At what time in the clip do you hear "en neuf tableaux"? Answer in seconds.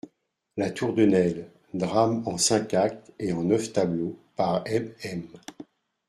3.33-4.17